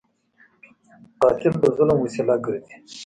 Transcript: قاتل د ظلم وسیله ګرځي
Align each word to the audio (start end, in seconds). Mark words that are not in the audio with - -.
قاتل 1.21 1.53
د 1.61 1.63
ظلم 1.75 1.97
وسیله 2.01 2.35
ګرځي 2.45 2.75